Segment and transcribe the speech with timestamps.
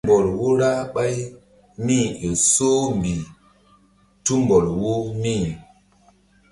[0.03, 1.15] Tumbɔl wo ra ɓáy
[1.85, 3.21] mí-i ƴo soh mbih
[4.23, 5.35] tumbɔl wo mí.